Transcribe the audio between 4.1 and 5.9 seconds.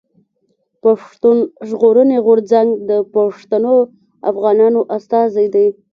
افغانانو استازی دی.